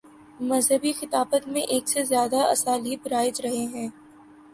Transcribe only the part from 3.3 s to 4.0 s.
رہے ہیں۔